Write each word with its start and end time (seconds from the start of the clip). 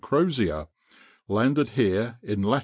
Crozier, 0.01 0.67
landed 1.27 1.69
here 1.69 2.17
in 2.23 2.41
lat. 2.41 2.59